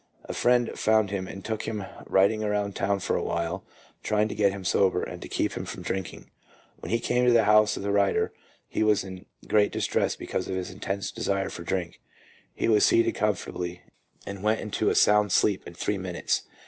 A 0.25 0.33
friend 0.33 0.71
found 0.73 1.11
him 1.11 1.27
and 1.27 1.45
took 1.45 1.67
him 1.67 1.85
riding 2.07 2.43
around 2.43 2.75
town 2.75 3.01
for 3.01 3.15
a 3.15 3.21
while, 3.21 3.63
trying 4.01 4.27
to 4.29 4.33
get 4.33 4.51
him 4.51 4.65
sober 4.65 5.03
and 5.03 5.21
to 5.21 5.27
keep 5.27 5.53
him 5.53 5.63
from 5.63 5.83
drinking. 5.83 6.31
When 6.79 6.89
he 6.89 6.99
came 6.99 7.23
to 7.27 7.31
the 7.31 7.43
house 7.43 7.77
of 7.77 7.83
the 7.83 7.91
writer 7.91 8.33
he 8.67 8.81
was 8.81 9.03
in 9.03 9.27
great 9.47 9.71
distress 9.71 10.15
because 10.15 10.47
of 10.47 10.55
his 10.55 10.71
intense 10.71 11.11
desire 11.11 11.49
for 11.51 11.61
drink. 11.61 12.01
He 12.55 12.67
was 12.67 12.83
seated 12.83 13.13
comfortably, 13.13 13.83
and 14.25 14.41
went 14.41 14.59
into 14.59 14.89
a 14.89 14.95
sound 14.95 15.31
sleep 15.31 15.67
in 15.67 15.75
three 15.75 15.99
minutes. 15.99 16.45